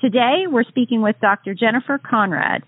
[0.00, 1.54] Today, we're speaking with Dr.
[1.54, 2.64] Jennifer Conrad.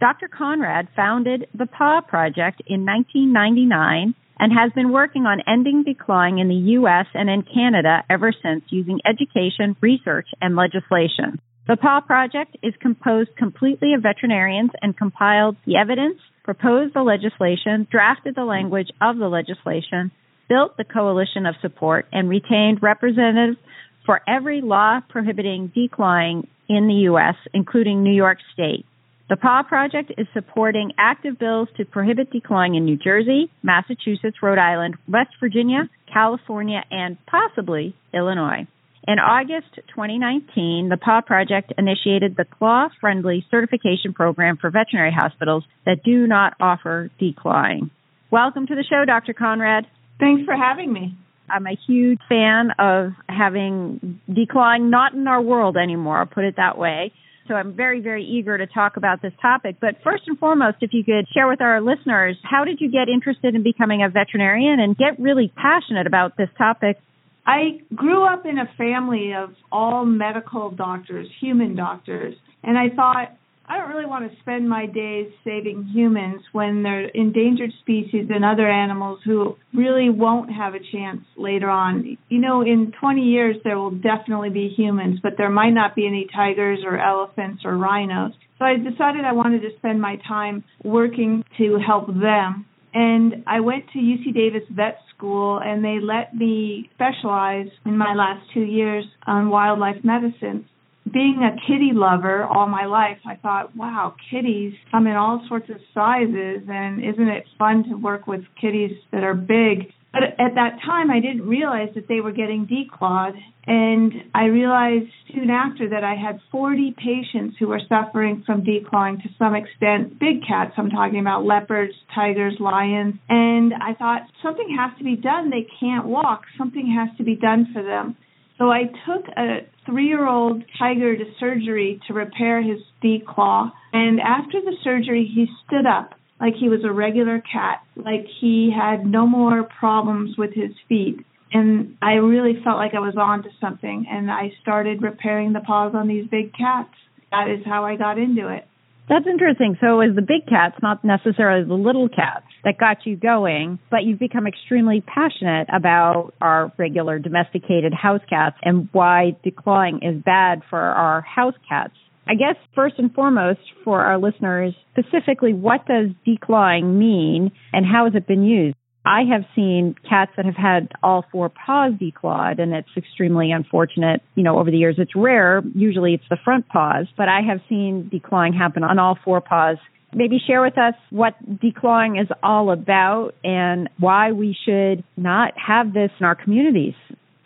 [0.00, 0.28] Dr.
[0.28, 6.48] Conrad founded the PAW Project in 1999 and has been working on ending declawing in
[6.48, 7.04] the U.S.
[7.12, 11.38] and in Canada ever since using education, research, and legislation.
[11.68, 17.86] The PAW Project is composed completely of veterinarians and compiled the evidence, proposed the legislation,
[17.90, 20.12] drafted the language of the legislation,
[20.48, 23.58] built the coalition of support, and retained representatives
[24.06, 28.86] for every law prohibiting declawing in the U.S., including New York State.
[29.28, 34.58] The PAW Project is supporting active bills to prohibit declawing in New Jersey, Massachusetts, Rhode
[34.58, 38.66] Island, West Virginia, California, and possibly Illinois.
[39.06, 45.64] In August 2019, the PAW Project initiated the Claw Friendly Certification Program for veterinary hospitals
[45.86, 47.90] that do not offer declawing.
[48.30, 49.32] Welcome to the show, Dr.
[49.32, 49.86] Conrad.
[50.18, 51.14] Thanks for having me.
[51.52, 56.56] I'm a huge fan of having decline not in our world anymore, I'll put it
[56.56, 57.12] that way.
[57.48, 59.76] So I'm very, very eager to talk about this topic.
[59.80, 63.08] But first and foremost, if you could share with our listeners, how did you get
[63.08, 66.98] interested in becoming a veterinarian and get really passionate about this topic?
[67.44, 73.36] I grew up in a family of all medical doctors, human doctors, and I thought
[73.70, 78.44] I don't really want to spend my days saving humans when they're endangered species and
[78.44, 82.18] other animals who really won't have a chance later on.
[82.28, 86.04] You know, in 20 years there will definitely be humans, but there might not be
[86.04, 88.32] any tigers or elephants or rhinos.
[88.58, 92.66] So I decided I wanted to spend my time working to help them.
[92.92, 98.14] And I went to UC Davis Vet School and they let me specialize in my
[98.14, 100.66] last two years on wildlife medicine
[101.10, 105.68] being a kitty lover all my life, I thought, wow, kitties come in all sorts
[105.70, 109.92] of sizes, and isn't it fun to work with kitties that are big?
[110.12, 113.38] But at that time, I didn't realize that they were getting declawed.
[113.66, 119.22] And I realized soon after that I had 40 patients who were suffering from declawing
[119.22, 120.18] to some extent.
[120.18, 123.14] Big cats, I'm talking about leopards, tigers, lions.
[123.28, 125.50] And I thought something has to be done.
[125.50, 126.42] They can't walk.
[126.58, 128.16] Something has to be done for them.
[128.60, 133.72] So I took a three year old tiger to surgery to repair his declaw.
[133.94, 138.70] And after the surgery, he stood up like he was a regular cat, like he
[138.70, 141.24] had no more problems with his feet.
[141.52, 144.06] And I really felt like I was on to something.
[144.10, 146.92] And I started repairing the paws on these big cats.
[147.30, 148.66] That is how I got into it.
[149.10, 149.76] That's interesting.
[149.80, 153.80] So it was the big cats, not necessarily the little cats, that got you going,
[153.90, 160.22] but you've become extremely passionate about our regular domesticated house cats and why declawing is
[160.22, 161.94] bad for our house cats.
[162.28, 168.04] I guess first and foremost for our listeners, specifically what does declawing mean and how
[168.04, 168.76] has it been used?
[169.04, 174.22] I have seen cats that have had all four paws declawed, and it's extremely unfortunate.
[174.34, 175.62] You know, over the years, it's rare.
[175.74, 179.78] Usually it's the front paws, but I have seen declawing happen on all four paws.
[180.12, 185.94] Maybe share with us what declawing is all about and why we should not have
[185.94, 186.94] this in our communities.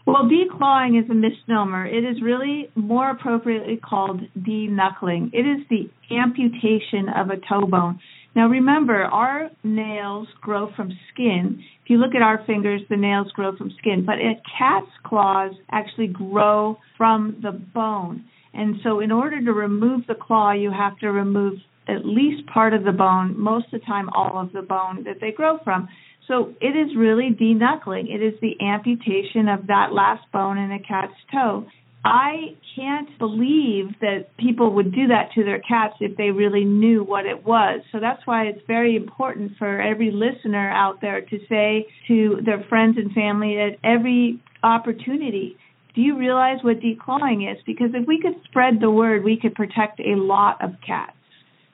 [0.07, 1.87] Well, declawing is a misnomer.
[1.87, 5.31] It is really more appropriately called deknuckling.
[5.33, 8.01] It is the amputation of a toe bone.
[8.35, 11.63] Now remember, our nails grow from skin.
[11.85, 15.53] If you look at our fingers, the nails grow from skin, but a cat's claws
[15.71, 18.25] actually grow from the bone.
[18.53, 21.55] And so in order to remove the claw, you have to remove
[21.87, 25.21] at least part of the bone, most of the time all of the bone that
[25.21, 25.89] they grow from.
[26.27, 28.13] So it is really deknuckling.
[28.13, 31.67] It is the amputation of that last bone in a cat's toe.
[32.05, 37.03] I can't believe that people would do that to their cats if they really knew
[37.03, 37.81] what it was.
[37.93, 42.63] So that's why it's very important for every listener out there to say to their
[42.69, 45.57] friends and family at every opportunity,
[45.95, 47.59] do you realize what declawing is?
[47.65, 51.17] Because if we could spread the word, we could protect a lot of cats.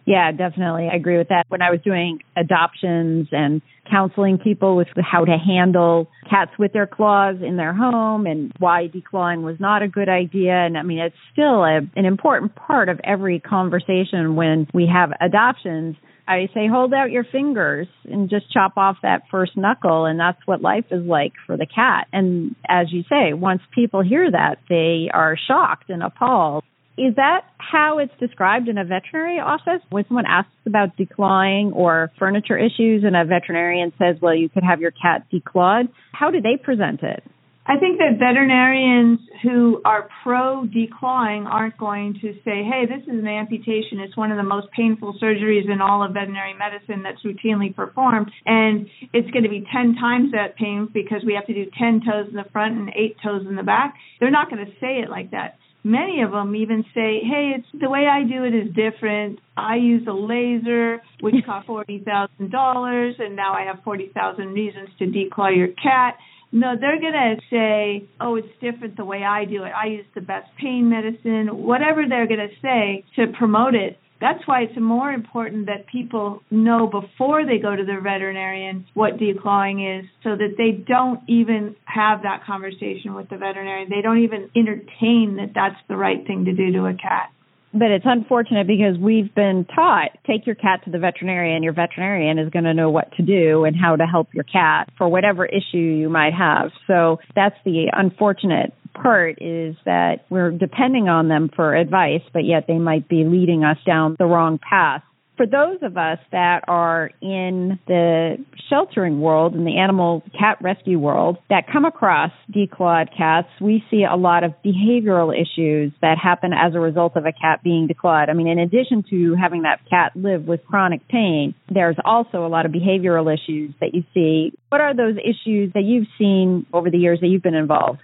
[0.06, 0.88] Yeah, definitely.
[0.90, 1.44] I agree with that.
[1.48, 3.60] When I was doing adoptions and
[3.90, 8.88] counseling people with how to handle cats with their claws in their home and why
[8.88, 10.52] declawing was not a good idea.
[10.52, 15.10] And I mean, it's still a, an important part of every conversation when we have
[15.20, 15.96] adoptions.
[16.26, 20.38] I say hold out your fingers and just chop off that first knuckle and that's
[20.46, 22.06] what life is like for the cat.
[22.12, 26.62] And as you say, once people hear that, they are shocked and appalled
[27.00, 29.80] Is that how it's described in a veterinary office?
[29.88, 34.64] When someone asks about declawing or furniture issues and a veterinarian says, well, you could
[34.64, 37.22] have your cat declawed, how do they present it?
[37.64, 43.18] I think that veterinarians who are pro declawing aren't going to say, hey, this is
[43.18, 44.00] an amputation.
[44.00, 48.30] It's one of the most painful surgeries in all of veterinary medicine that's routinely performed.
[48.44, 52.02] And it's going to be 10 times that pain because we have to do 10
[52.04, 53.94] toes in the front and 8 toes in the back.
[54.18, 55.56] They're not going to say it like that.
[55.82, 59.38] Many of them even say, "Hey, it's the way I do it is different.
[59.56, 64.52] I use a laser, which cost forty thousand dollars, and now I have forty thousand
[64.52, 66.16] reasons to declaw your cat."
[66.52, 69.70] No, they're going to say, oh, it's different the way I do it.
[69.70, 73.98] I use the best pain medicine, whatever they're going to say to promote it.
[74.20, 79.16] That's why it's more important that people know before they go to their veterinarian what
[79.16, 83.88] declawing is so that they don't even have that conversation with the veterinarian.
[83.88, 87.30] They don't even entertain that that's the right thing to do to a cat
[87.72, 91.62] but it's unfortunate because we've been taught take your cat to the veterinarian.
[91.62, 94.90] Your veterinarian is going to know what to do and how to help your cat
[94.98, 96.70] for whatever issue you might have.
[96.86, 102.64] So that's the unfortunate part is that we're depending on them for advice, but yet
[102.66, 105.02] they might be leading us down the wrong path
[105.40, 108.36] for those of us that are in the
[108.68, 114.04] sheltering world, in the animal cat rescue world, that come across declawed cats, we see
[114.04, 118.28] a lot of behavioral issues that happen as a result of a cat being declawed.
[118.28, 122.48] I mean, in addition to having that cat live with chronic pain, there's also a
[122.48, 124.52] lot of behavioral issues that you see.
[124.68, 128.00] What are those issues that you've seen over the years that you've been involved?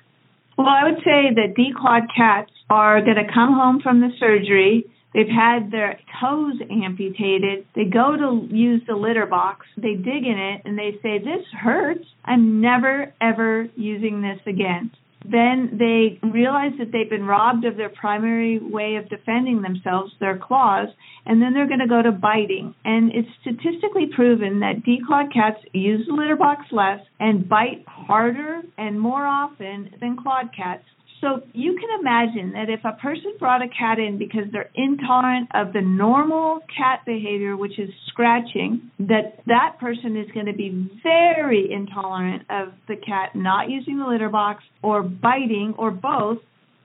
[0.57, 4.87] Well, I would say that declawed cats are going to come home from the surgery
[5.17, 7.65] They've had their toes amputated.
[7.75, 9.65] They go to use the litter box.
[9.79, 12.05] They dig in it and they say, This hurts.
[12.23, 14.91] I'm never, ever using this again.
[15.25, 20.37] Then they realize that they've been robbed of their primary way of defending themselves, their
[20.37, 20.89] claws,
[21.25, 22.75] and then they're going to go to biting.
[22.85, 28.63] And it's statistically proven that declawed cats use the litter box less and bite harder
[28.79, 30.85] and more often than clawed cats.
[31.21, 35.49] So you can imagine that if a person brought a cat in because they're intolerant
[35.55, 40.91] of the normal cat behavior, which is scratching, that that person is going to be
[41.03, 46.39] very intolerant of the cat not using the litter box or biting or both.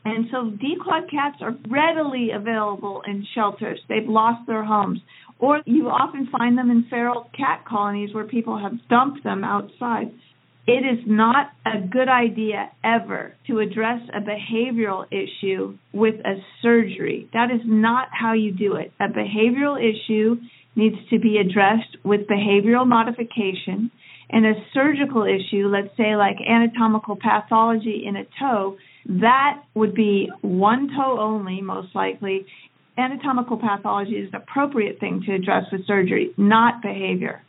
[0.06, 3.80] And so declawed cats are readily available in shelters.
[3.88, 5.00] They've lost their homes.
[5.40, 10.12] Or you often find them in feral cat colonies where people have dumped them outside.
[10.68, 17.28] It is not a good idea ever to address a behavioral issue with a surgery.
[17.34, 18.92] That is not how you do it.
[19.00, 20.38] A behavioral issue
[20.76, 23.90] needs to be addressed with behavioral modification.
[24.30, 30.30] And a surgical issue, let's say like anatomical pathology in a toe, that would be
[30.42, 32.46] one toe only, most likely.
[32.98, 37.42] Anatomical pathology is an appropriate thing to address with surgery, not behavior.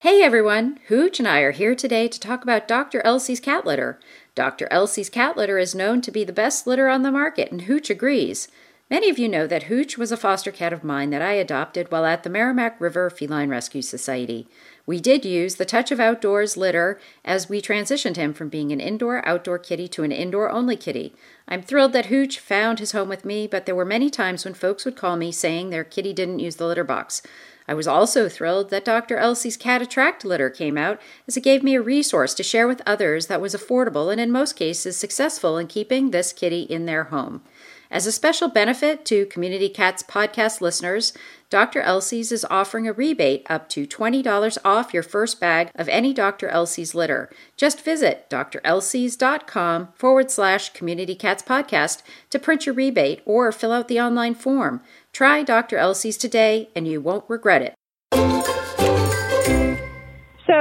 [0.00, 3.00] Hey everyone, Hooch and I are here today to talk about Dr.
[3.06, 3.98] Elsey's cat litter.
[4.34, 4.68] Dr.
[4.70, 7.88] Elsey's cat litter is known to be the best litter on the market, and Hooch
[7.88, 8.48] agrees.
[8.90, 11.90] Many of you know that Hooch was a foster cat of mine that I adopted
[11.90, 14.46] while at the Merrimack River Feline Rescue Society.
[14.90, 18.80] We did use the Touch of Outdoors litter as we transitioned him from being an
[18.80, 21.14] indoor outdoor kitty to an indoor only kitty.
[21.46, 24.52] I'm thrilled that Hooch found his home with me, but there were many times when
[24.52, 27.22] folks would call me saying their kitty didn't use the litter box.
[27.68, 29.16] I was also thrilled that Dr.
[29.16, 32.82] Elsey's Cat Attract litter came out, as it gave me a resource to share with
[32.84, 37.04] others that was affordable and in most cases successful in keeping this kitty in their
[37.04, 37.42] home.
[37.90, 41.12] As a special benefit to Community Cats podcast listeners,
[41.48, 41.80] Dr.
[41.80, 46.46] Elsey's is offering a rebate up to $20 off your first bag of any Dr.
[46.46, 47.28] Elsey's litter.
[47.56, 53.88] Just visit drelseys.com forward slash Community Cats podcast to print your rebate or fill out
[53.88, 54.82] the online form.
[55.12, 55.76] Try Dr.
[55.76, 57.74] Elsey's today and you won't regret it.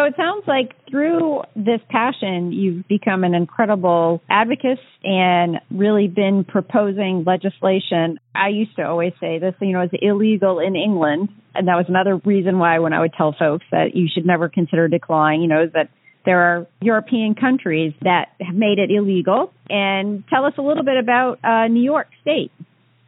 [0.09, 7.25] It sounds like through this passion, you've become an incredible advocate and really been proposing
[7.27, 8.17] legislation.
[8.33, 11.29] I used to always say this, you know, is illegal in England.
[11.53, 14.49] And that was another reason why when I would tell folks that you should never
[14.49, 15.91] consider declawing, you know, is that
[16.25, 19.53] there are European countries that have made it illegal.
[19.69, 22.51] And tell us a little bit about uh, New York State.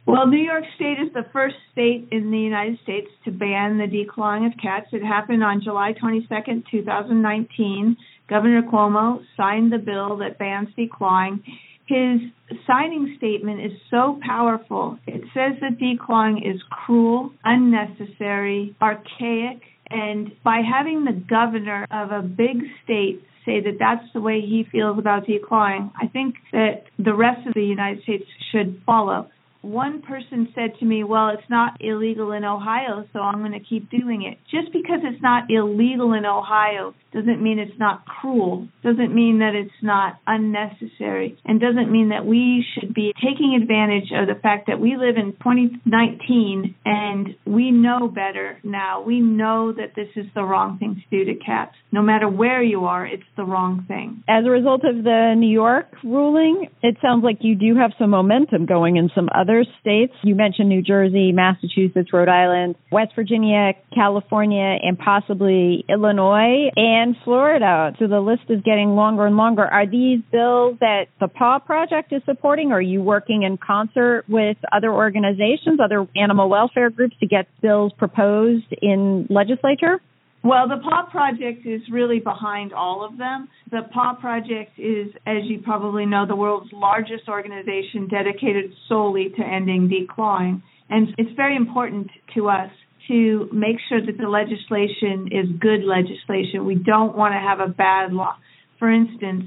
[0.04, 3.86] Well, New York State is the first state in the United States to ban the
[3.86, 4.88] declawing of cats.
[4.92, 7.96] It happened on July 22nd, 2019.
[8.28, 11.42] Governor Cuomo signed the bill that bans declawing.
[11.86, 12.20] His
[12.66, 14.98] signing statement is so powerful.
[15.06, 22.22] It says that declawing is cruel, unnecessary, archaic, and by having the governor of a
[22.22, 27.14] big state say that that's the way he feels about declawing, I think that the
[27.14, 29.28] rest of the United States should follow
[29.62, 33.60] one person said to me, Well, it's not illegal in Ohio, so I'm going to
[33.60, 34.38] keep doing it.
[34.50, 39.54] Just because it's not illegal in Ohio doesn't mean it's not cruel, doesn't mean that
[39.54, 44.66] it's not unnecessary, and doesn't mean that we should be taking advantage of the fact
[44.66, 49.02] that we live in 2019 and we know better now.
[49.02, 51.74] We know that this is the wrong thing to do to cats.
[51.92, 54.24] No matter where you are, it's the wrong thing.
[54.26, 58.10] As a result of the New York ruling, it sounds like you do have some
[58.10, 60.14] momentum going in some other states.
[60.22, 66.70] You mentioned New Jersey, Massachusetts, Rhode Island, West Virginia, California, and possibly Illinois.
[66.76, 67.94] And and Florida.
[67.98, 69.64] So the list is getting longer and longer.
[69.64, 72.72] Are these bills that the PAW Project is supporting?
[72.72, 77.92] Are you working in concert with other organizations, other animal welfare groups to get bills
[77.98, 80.00] proposed in legislature?
[80.44, 83.48] Well, the PAW Project is really behind all of them.
[83.70, 89.42] The PAW Project is, as you probably know, the world's largest organization dedicated solely to
[89.42, 90.62] ending declawing.
[90.90, 92.70] And it's very important to us
[93.06, 96.66] to make sure that the legislation is good legislation.
[96.66, 98.36] We don't want to have a bad law.
[98.80, 99.44] For instance,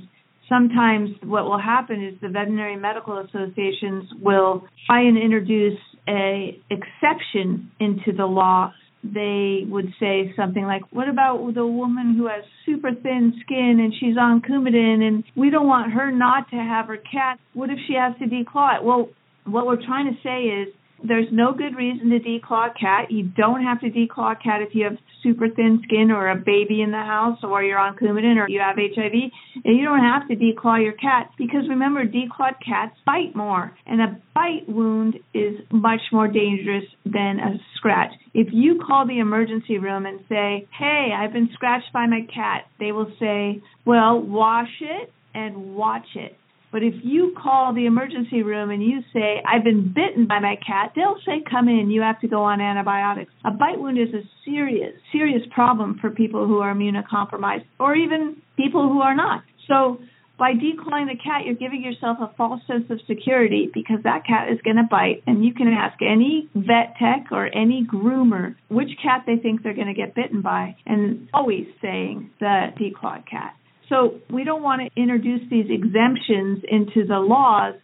[0.48, 7.72] sometimes what will happen is the veterinary medical associations will try and introduce a exception
[7.80, 8.72] into the law
[9.13, 13.93] they would say something like, What about the woman who has super thin skin and
[14.00, 17.39] she's on Coumadin and we don't want her not to have her cat?
[17.53, 18.83] What if she has to declaw it?
[18.83, 19.09] Well,
[19.45, 20.74] what we're trying to say is
[21.04, 23.12] there's no good reason to declaw a cat.
[23.12, 26.36] You don't have to declaw a cat if you have super thin skin or a
[26.36, 29.32] baby in the house or you're on Coumadin or you have HIV.
[29.64, 33.75] And you don't have to declaw your cat because remember, declawed cats bite more.
[33.86, 38.12] And a bite wound is much more dangerous than a scratch.
[38.34, 42.66] If you call the emergency room and say, hey, I've been scratched by my cat,
[42.80, 46.38] they will say, well, wash it and watch it.
[46.75, 50.58] But if you call the emergency room and you say, I've been bitten by my
[50.58, 53.32] cat, they'll say, come in, you have to go on antibiotics.
[53.46, 58.41] A bite wound is a serious, serious problem for people who are immunocompromised or even
[58.58, 59.44] people who are not.
[59.70, 60.01] So
[60.38, 64.51] by declawing the cat, you're giving yourself a false sense of security because that cat
[64.51, 65.24] is going to bite.
[65.25, 69.75] And you can ask any vet tech or any groomer which cat they think they're
[69.75, 73.55] going to get bitten by, and always saying the declawed cat.
[73.89, 77.75] So we don't want to introduce these exemptions into the laws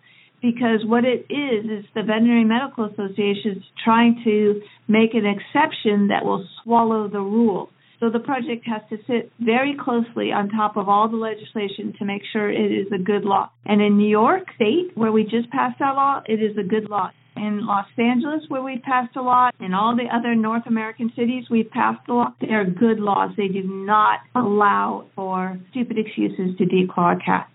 [0.42, 6.08] because what it is is the Veterinary Medical Association is trying to make an exception
[6.08, 7.70] that will swallow the rule.
[8.02, 12.06] So the project has to sit very closely on top of all the legislation to
[12.06, 13.52] make sure it is a good law.
[13.64, 16.90] And in New York State, where we just passed that law, it is a good
[16.90, 21.12] law in Los Angeles, where we've passed a law, in all the other North American
[21.16, 22.34] cities, we've passed a law.
[22.42, 23.32] They're good laws.
[23.38, 27.52] They do not allow for stupid excuses to declaw cats.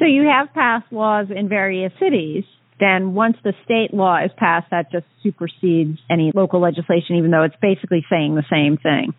[0.00, 2.42] So you have passed laws in various cities.
[2.80, 7.44] Then once the state law is passed, that just supersedes any local legislation, even though
[7.44, 9.14] it's basically saying the same thing.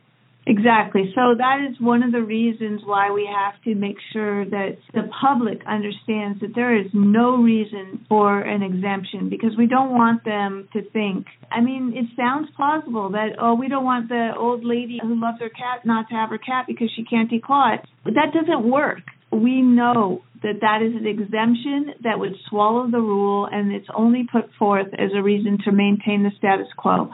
[0.50, 1.12] Exactly.
[1.14, 5.10] So that is one of the reasons why we have to make sure that the
[5.22, 10.70] public understands that there is no reason for an exemption because we don't want them
[10.72, 11.28] to think.
[11.52, 15.42] I mean, it sounds plausible that, oh, we don't want the old lady who loves
[15.42, 17.82] her cat not to have her cat because she can't declaw it.
[18.06, 19.00] But that doesn't work.
[19.34, 24.26] We know that that is an exemption that would swallow the rule and it's only
[24.32, 27.10] put forth as a reason to maintain the status quo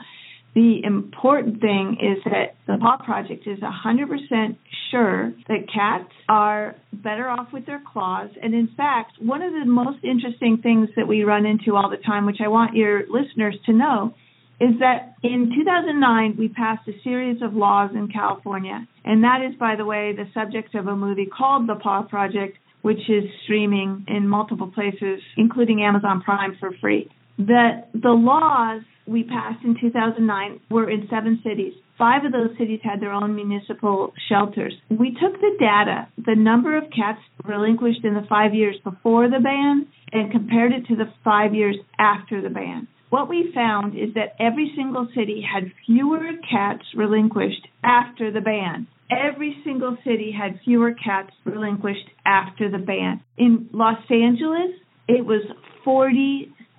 [0.54, 4.56] The important thing is that the Paw Project is 100%
[4.92, 8.30] sure that cats are better off with their claws.
[8.40, 11.96] And in fact, one of the most interesting things that we run into all the
[11.96, 14.14] time, which I want your listeners to know,
[14.60, 19.56] is that in 2009 we passed a series of laws in California, and that is,
[19.58, 24.04] by the way, the subject of a movie called The Paw Project, which is streaming
[24.06, 27.10] in multiple places, including Amazon Prime for free.
[27.38, 31.74] That the laws we passed in 2009 were in seven cities.
[31.98, 34.74] Five of those cities had their own municipal shelters.
[34.90, 39.40] We took the data, the number of cats relinquished in the five years before the
[39.40, 42.88] ban, and compared it to the five years after the ban.
[43.10, 48.88] What we found is that every single city had fewer cats relinquished after the ban.
[49.08, 53.20] Every single city had fewer cats relinquished after the ban.
[53.36, 54.70] In Los Angeles,
[55.06, 55.42] it was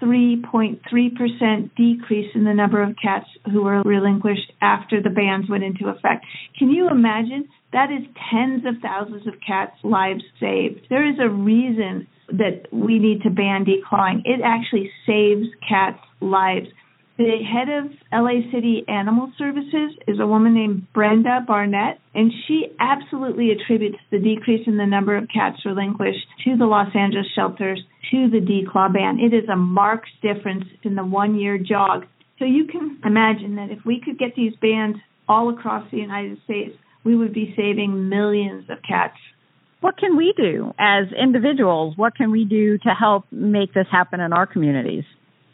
[0.05, 5.87] 43.3% decrease in the number of cats who were relinquished after the bans went into
[5.87, 6.25] effect.
[6.57, 7.49] Can you imagine?
[7.73, 10.87] That is tens of thousands of cats' lives saved.
[10.89, 14.21] There is a reason that we need to ban declawing.
[14.25, 16.67] It actually saves cats' lives.
[17.17, 22.67] The head of LA City Animal Services is a woman named Brenda Barnette, and she
[22.77, 27.81] absolutely attributes the decrease in the number of cats relinquished to the Los Angeles shelters
[28.15, 29.19] to the declaw ban.
[29.19, 32.05] It is a marked difference in the one year jog.
[32.39, 36.37] So you can imagine that if we could get these bans all across the United
[36.43, 39.17] States, we would be saving millions of cats.
[39.81, 41.95] What can we do as individuals?
[41.97, 45.03] What can we do to help make this happen in our communities?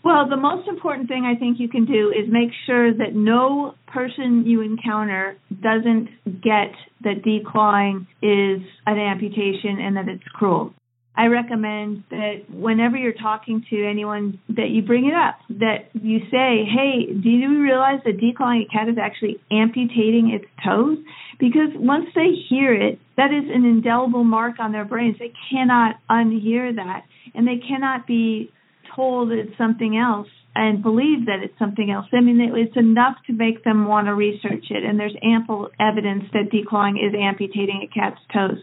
[0.04, 3.76] Well, the most important thing I think you can do is make sure that no
[3.88, 6.10] person you encounter doesn't
[6.42, 10.74] get that declawing is an amputation and that it's cruel.
[11.16, 16.20] I recommend that whenever you're talking to anyone that you bring it up, that you
[16.32, 20.98] say, hey, do you realize that declawing a cat is actually amputating its toes?
[21.38, 25.18] Because once they hear it, that is an indelible mark on their brains.
[25.20, 27.04] They cannot unhear that.
[27.36, 28.52] And they cannot be
[28.96, 32.08] told it's something else and believe that it's something else.
[32.12, 36.26] I mean, it's enough to make them want to research it, and there's ample evidence
[36.34, 38.58] that declawing is amputating a cat's toes.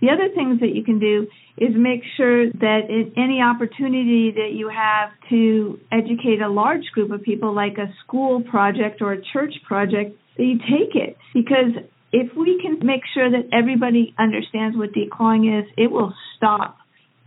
[0.00, 1.26] The other things that you can do
[1.56, 7.10] is make sure that in any opportunity that you have to educate a large group
[7.10, 11.16] of people, like a school project or a church project, that you take it.
[11.34, 11.82] Because
[12.12, 16.78] if we can make sure that everybody understands what declawing is, it will stop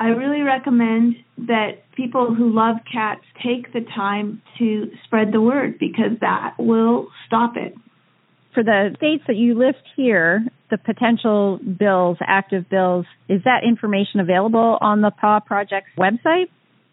[0.02, 5.78] I really recommend that people who love cats take the time to spread the word
[5.78, 7.76] because that will stop it.
[8.54, 14.20] For the states that you list here, the potential bills, active bills, is that information
[14.20, 16.50] available on the PAW Project website?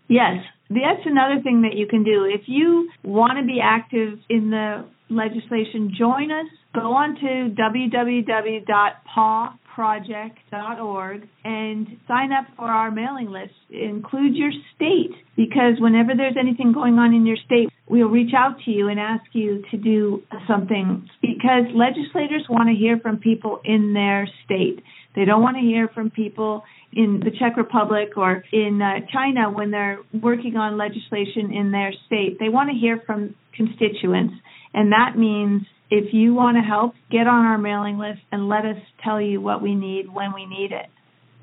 [0.08, 0.44] Yes.
[0.70, 2.24] That's another thing that you can do.
[2.24, 6.46] If you want to be active in the legislation, join us.
[6.74, 13.54] Go on to www.paw project.org and sign up for our mailing list.
[13.70, 18.56] Include your state because whenever there's anything going on in your state, we'll reach out
[18.64, 23.60] to you and ask you to do something because legislators want to hear from people
[23.64, 24.82] in their state.
[25.14, 29.52] They don't want to hear from people in the Czech Republic or in uh, China
[29.52, 32.38] when they're working on legislation in their state.
[32.40, 34.34] They want to hear from constituents.
[34.74, 38.64] And that means if you want to help, get on our mailing list and let
[38.64, 40.86] us tell you what we need when we need it.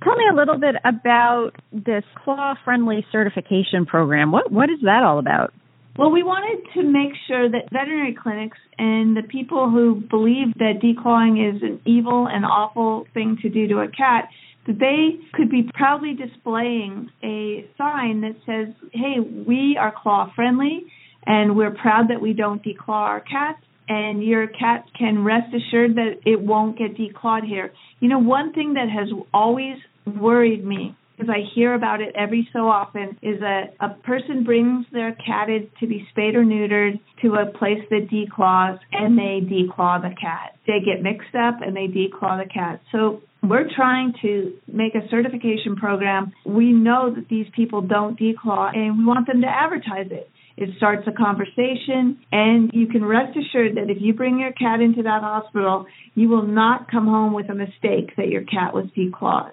[0.04, 4.32] Tell me a little bit about this claw friendly certification program.
[4.32, 5.54] What what is that all about?
[5.98, 10.82] Well, we wanted to make sure that veterinary clinics and the people who believe that
[10.84, 14.28] declawing is an evil and awful thing to do to a cat,
[14.68, 20.84] that they could be proudly displaying a sign that says, hey, we are claw friendly
[21.26, 25.96] and we're proud that we don't declaw our cats and your cat can rest assured
[25.96, 27.72] that it won't get declawed here.
[28.00, 32.48] You know, one thing that has always worried me because I hear about it every
[32.52, 35.48] so often is that a person brings their cat
[35.80, 40.58] to be spayed or neutered to a place that declaws and they declaw the cat.
[40.68, 42.82] They get mixed up and they declaw the cat.
[42.92, 46.34] So we're trying to make a certification program.
[46.46, 50.30] We know that these people don't declaw and we want them to advertise it.
[50.58, 54.80] It starts a conversation, and you can rest assured that if you bring your cat
[54.80, 58.86] into that hospital, you will not come home with a mistake that your cat was
[58.98, 59.52] declawed.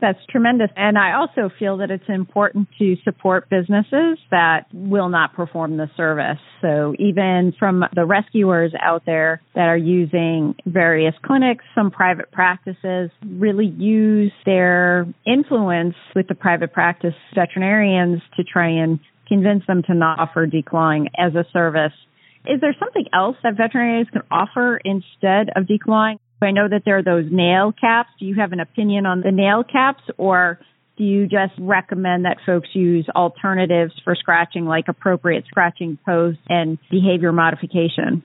[0.00, 0.68] That's tremendous.
[0.76, 5.88] And I also feel that it's important to support businesses that will not perform the
[5.96, 6.38] service.
[6.60, 13.10] So even from the rescuers out there that are using various clinics, some private practices
[13.26, 19.94] really use their influence with the private practice veterinarians to try and convince them to
[19.94, 21.92] not offer declawing as a service
[22.46, 26.18] Is there something else that veterinarians can offer instead of declawing?
[26.42, 28.10] I know that there are those nail caps.
[28.20, 30.60] Do you have an opinion on the nail caps or
[30.96, 36.78] do you just recommend that folks use alternatives for scratching like appropriate scratching posts and
[36.90, 38.22] behavior modification?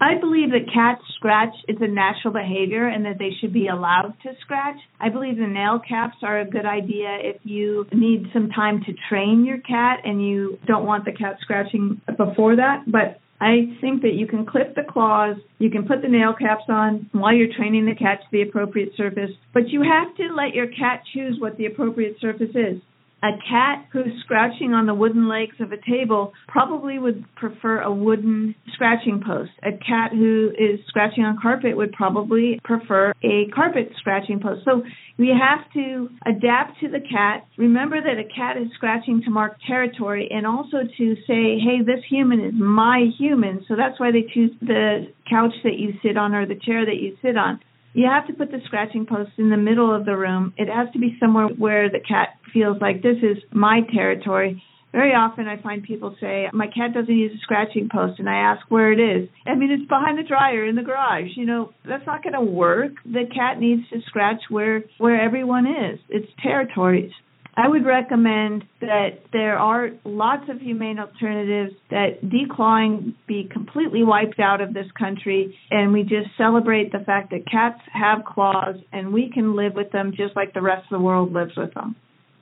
[0.00, 4.14] I believe that cats scratch is a natural behavior and that they should be allowed
[4.22, 4.78] to scratch.
[4.98, 8.94] I believe the nail caps are a good idea if you need some time to
[9.10, 12.84] train your cat and you don't want the cat scratching before that.
[12.86, 16.64] But I think that you can clip the claws, you can put the nail caps
[16.68, 20.54] on while you're training the cat to the appropriate surface, but you have to let
[20.54, 22.80] your cat choose what the appropriate surface is.
[23.22, 27.92] A cat who's scratching on the wooden legs of a table probably would prefer a
[27.92, 29.50] wooden scratching post.
[29.62, 34.62] A cat who is scratching on carpet would probably prefer a carpet scratching post.
[34.64, 34.82] So
[35.18, 37.46] we have to adapt to the cat.
[37.58, 42.02] Remember that a cat is scratching to mark territory and also to say, hey, this
[42.08, 43.64] human is my human.
[43.68, 46.96] So that's why they choose the couch that you sit on or the chair that
[46.96, 47.60] you sit on.
[47.92, 50.54] You have to put the scratching post in the middle of the room.
[50.56, 54.62] It has to be somewhere where the cat feels like this is my territory.
[54.92, 58.36] Very often I find people say, my cat doesn't use a scratching post, and I
[58.36, 59.28] ask where it is.
[59.46, 61.30] I mean, it's behind the dryer in the garage.
[61.36, 62.92] You know, that's not going to work.
[63.04, 66.00] The cat needs to scratch where, where everyone is.
[66.08, 67.12] It's territories.
[67.56, 74.38] I would recommend that there are lots of humane alternatives, that declawing be completely wiped
[74.38, 79.12] out of this country, and we just celebrate the fact that cats have claws and
[79.12, 81.96] we can live with them just like the rest of the world lives with them.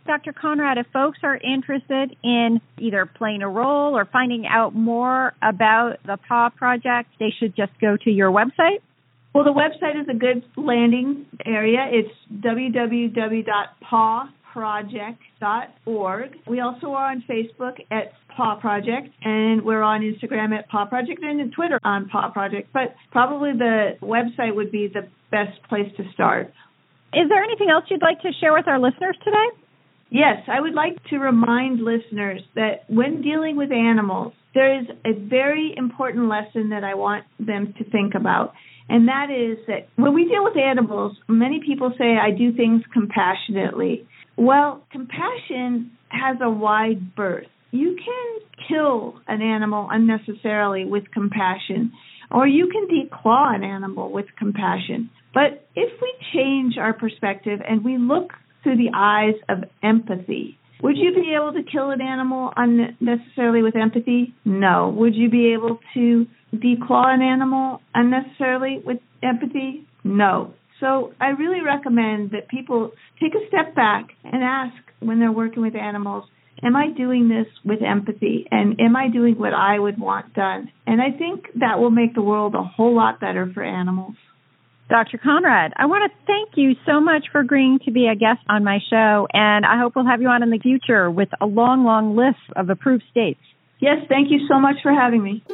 [0.06, 0.32] Dr.
[0.32, 5.98] Conrad, if folks are interested in either playing a role or finding out more about
[6.04, 8.80] the PAW Project, they should just go to your website?
[9.34, 11.90] Well, the website is a good landing area.
[11.92, 12.10] It's
[12.42, 16.36] www.paw pawproject.org.
[16.46, 21.22] We also are on Facebook at Paw Project, and we're on Instagram at Paw Project
[21.22, 22.70] and Twitter on Paw Project.
[22.72, 26.52] But probably the website would be the best place to start.
[27.14, 29.46] Is there anything else you'd like to share with our listeners today?
[30.10, 35.12] Yes, I would like to remind listeners that when dealing with animals, there is a
[35.12, 38.54] very important lesson that I want them to think about.
[38.88, 42.82] And that is that when we deal with animals, many people say, I do things
[42.92, 44.06] compassionately.
[44.38, 47.48] Well, compassion has a wide berth.
[47.72, 51.92] You can kill an animal unnecessarily with compassion,
[52.30, 55.10] or you can declaw an animal with compassion.
[55.34, 58.30] But if we change our perspective and we look
[58.62, 63.74] through the eyes of empathy, would you be able to kill an animal unnecessarily with
[63.74, 64.34] empathy?
[64.44, 64.94] No.
[64.96, 69.84] Would you be able to declaw an animal unnecessarily with empathy?
[70.04, 70.54] No.
[70.80, 75.62] So I really recommend that people take a step back and ask when they're working
[75.62, 76.24] with animals,
[76.62, 78.46] am I doing this with empathy?
[78.50, 80.70] And am I doing what I would want done?
[80.86, 84.14] And I think that will make the world a whole lot better for animals.
[84.88, 85.18] Dr.
[85.18, 88.64] Conrad, I want to thank you so much for agreeing to be a guest on
[88.64, 91.84] my show, and I hope we'll have you on in the future with a long,
[91.84, 93.40] long list of approved states.
[93.80, 95.44] Yes, thank you so much for having me.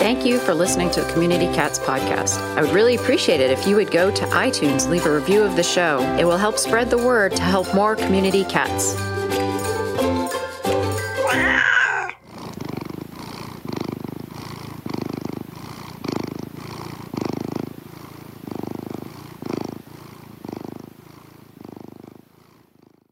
[0.00, 2.38] Thank you for listening to the Community Cats podcast.
[2.56, 5.56] I would really appreciate it if you would go to iTunes, leave a review of
[5.56, 6.00] the show.
[6.18, 8.94] It will help spread the word to help more community cats.